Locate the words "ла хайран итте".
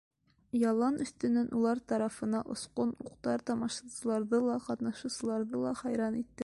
5.67-6.39